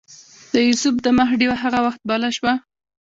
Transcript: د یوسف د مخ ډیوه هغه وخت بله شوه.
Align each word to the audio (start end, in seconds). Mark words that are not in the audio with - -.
د 0.53 0.53
یوسف 0.67 0.95
د 1.05 1.07
مخ 1.17 1.29
ډیوه 1.39 1.57
هغه 1.63 1.79
وخت 1.85 2.01
بله 2.09 2.29
شوه. 2.37 2.53